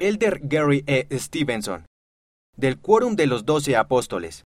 [0.00, 1.08] Elder Gary E.
[1.18, 1.84] Stevenson,
[2.56, 4.44] del Quórum de los Doce Apóstoles.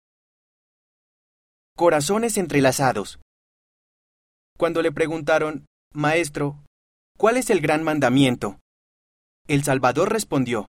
[1.77, 3.21] Corazones entrelazados.
[4.57, 6.65] Cuando le preguntaron, Maestro,
[7.19, 8.59] ¿cuál es el gran mandamiento?
[9.47, 10.65] El Salvador respondió,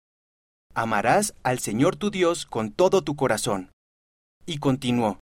[0.74, 3.72] Amarás al Señor tu Dios con todo tu corazón.
[4.46, 5.22] Y continuó,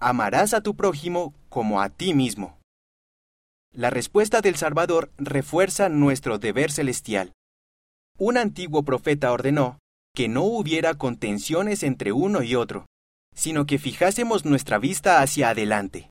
[0.00, 2.58] Amarás a tu prójimo como a ti mismo.
[3.72, 7.34] La respuesta del Salvador refuerza nuestro deber celestial.
[8.18, 9.78] Un antiguo profeta ordenó
[10.14, 12.86] que no hubiera contenciones entre uno y otro,
[13.34, 16.10] sino que fijásemos nuestra vista hacia adelante,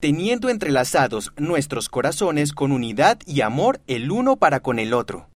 [0.00, 5.30] teniendo entrelazados nuestros corazones con unidad y amor el uno para con el otro.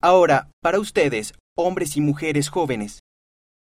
[0.00, 3.00] Ahora, para ustedes, hombres y mujeres jóvenes,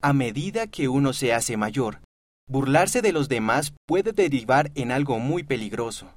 [0.01, 2.01] a medida que uno se hace mayor,
[2.49, 6.15] burlarse de los demás puede derivar en algo muy peligroso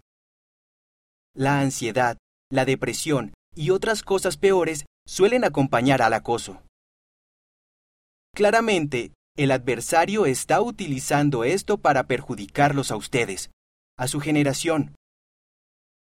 [1.37, 2.17] la ansiedad,
[2.49, 6.61] la depresión y otras cosas peores suelen acompañar al acoso.
[8.35, 13.49] Claramente, el adversario está utilizando esto para perjudicarlos a ustedes,
[13.97, 14.95] a su generación.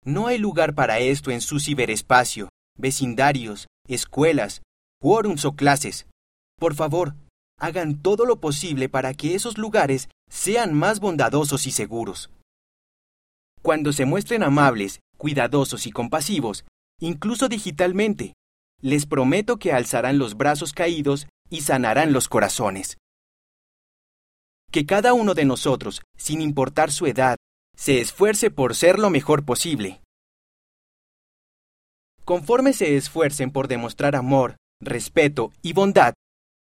[0.04, 4.62] No hay lugar para esto en su ciberespacio, vecindarios, escuelas,
[5.02, 6.08] quórums o clases.
[6.58, 7.16] Por favor,
[7.60, 12.32] hagan todo lo posible para que esos lugares sean más bondadosos y seguros.
[13.62, 16.66] Cuando se muestren amables cuidadosos y compasivos,
[17.02, 18.34] incluso digitalmente.
[18.82, 22.98] Les prometo que alzarán los brazos caídos y sanarán los corazones.
[24.72, 27.36] Que cada uno de nosotros, sin importar su edad,
[27.76, 30.02] se esfuerce por ser lo mejor posible.
[32.24, 36.14] Conforme se esfuercen por demostrar amor, respeto y bondad,